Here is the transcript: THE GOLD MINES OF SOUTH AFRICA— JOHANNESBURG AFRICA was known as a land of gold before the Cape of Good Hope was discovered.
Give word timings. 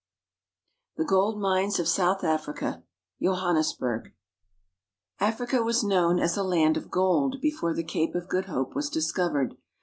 THE 0.97 1.05
GOLD 1.05 1.39
MINES 1.39 1.77
OF 1.77 1.87
SOUTH 1.87 2.23
AFRICA— 2.23 2.81
JOHANNESBURG 3.21 4.13
AFRICA 5.19 5.61
was 5.61 5.83
known 5.83 6.17
as 6.19 6.35
a 6.35 6.41
land 6.43 6.75
of 6.75 6.89
gold 6.89 7.35
before 7.39 7.75
the 7.75 7.83
Cape 7.83 8.15
of 8.15 8.27
Good 8.27 8.45
Hope 8.45 8.73
was 8.73 8.89
discovered. 8.89 9.57